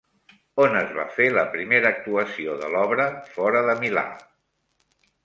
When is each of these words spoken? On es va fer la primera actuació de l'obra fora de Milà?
On 0.63 0.77
es 0.77 0.93
va 0.99 1.03
fer 1.17 1.27
la 1.33 1.43
primera 1.55 1.91
actuació 1.97 2.55
de 2.63 2.71
l'obra 2.77 3.05
fora 3.37 3.63
de 3.69 3.77
Milà? 3.85 4.05